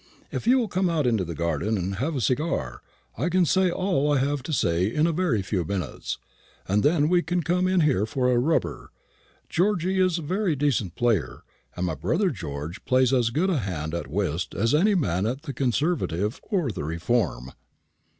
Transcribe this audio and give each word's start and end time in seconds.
"If 0.31 0.47
you 0.47 0.57
will 0.57 0.67
come 0.67 0.89
out 0.89 1.05
into 1.05 1.23
the 1.23 1.35
garden 1.35 1.77
and 1.77 1.97
have 1.97 2.15
a 2.15 2.21
cigar, 2.21 2.81
I 3.19 3.29
can 3.29 3.45
say 3.45 3.69
all 3.69 4.11
I 4.11 4.17
have 4.17 4.41
to 4.41 4.51
say 4.51 4.91
in 4.91 5.05
a 5.05 5.11
very 5.11 5.43
few 5.43 5.63
minutes; 5.63 6.17
and 6.67 6.81
then 6.81 7.07
we 7.07 7.21
can 7.21 7.43
come 7.43 7.67
in 7.67 7.81
here 7.81 8.07
for 8.07 8.31
a 8.31 8.39
rubber. 8.39 8.89
Georgy 9.47 9.99
is 9.99 10.17
a 10.17 10.23
very 10.23 10.55
decent 10.55 10.95
player; 10.95 11.43
and 11.75 11.85
my 11.85 11.93
brother 11.93 12.31
George 12.31 12.83
plays 12.83 13.13
as 13.13 13.29
good 13.29 13.51
a 13.51 13.59
hand 13.59 13.93
at 13.93 14.07
whist 14.07 14.55
as 14.55 14.73
any 14.73 14.95
man 14.95 15.27
at 15.27 15.43
the 15.43 15.53
Conservative 15.53 16.39
or 16.49 16.71
the 16.71 16.83
Reform." 16.83 17.51